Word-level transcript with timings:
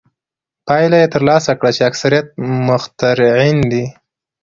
پایله 0.67 0.97
یې 1.01 1.11
ترلاسه 1.13 1.51
کړه 1.59 1.71
چې 1.75 1.81
اکثریت 1.89 2.27
مخترعین. 2.69 3.59